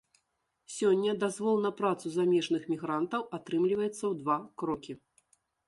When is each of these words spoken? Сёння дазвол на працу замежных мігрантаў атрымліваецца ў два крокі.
Сёння 0.75 1.13
дазвол 1.23 1.57
на 1.65 1.71
працу 1.83 2.05
замежных 2.17 2.61
мігрантаў 2.75 3.21
атрымліваецца 3.41 3.97
ў 3.97 4.13
два 4.25 4.37
крокі. 4.63 4.93